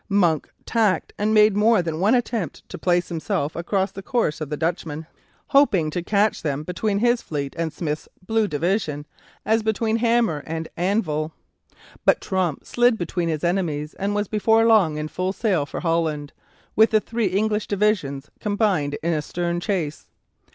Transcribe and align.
Monk 0.09 0.51
tacked 0.65 1.13
and 1.19 1.31
made 1.31 1.55
more 1.55 1.83
than 1.83 1.99
one 1.99 2.15
attempt 2.15 2.67
to 2.69 2.79
place 2.79 3.09
himself 3.09 3.55
across 3.55 3.91
the 3.91 4.01
course 4.01 4.41
of 4.41 4.49
the 4.49 4.57
Dutchmen, 4.57 5.05
hoping 5.49 5.91
to 5.91 6.01
catch 6.01 6.41
them 6.41 6.63
between 6.63 6.97
his 6.97 7.21
fleet 7.21 7.53
and 7.55 7.71
Smith's 7.71 8.07
Blue 8.25 8.47
Division 8.47 9.05
as 9.45 9.61
between 9.61 9.97
hammer 9.97 10.41
and 10.47 10.69
anvil. 10.75 11.33
But 12.03 12.19
Tromp 12.19 12.65
slipped 12.65 12.97
between 12.97 13.29
his 13.29 13.43
enemies 13.43 13.93
and 13.93 14.15
was 14.15 14.27
before 14.27 14.65
long 14.65 14.97
in 14.97 15.07
full 15.07 15.33
sail 15.33 15.67
for 15.67 15.81
Holland, 15.81 16.33
with 16.75 16.89
the 16.89 16.99
three 16.99 17.27
English 17.27 17.67
divisions 17.67 18.31
combined 18.39 18.97
in 19.03 19.13
a 19.13 19.21
stern 19.21 19.59
chase. 19.59 20.07